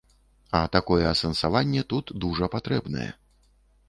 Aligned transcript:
А 0.59 0.61
такое 0.75 1.03
асэнсаванне 1.09 1.83
тут 1.93 2.05
дужа 2.23 2.49
патрэбнае. 2.55 3.07